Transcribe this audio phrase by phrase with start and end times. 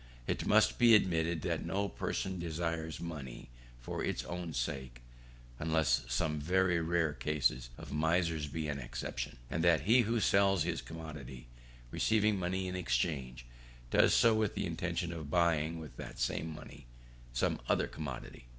[0.25, 4.99] It must be admitted that no person desires money for its own sake,
[5.59, 10.63] (unless some very rare cases of misers be an exception,) and that he who sells
[10.63, 11.45] his commodity,
[11.91, 13.45] receiving money in exchange,
[13.91, 16.87] does so with the intention of buying with that same money
[17.31, 18.45] some other commodity.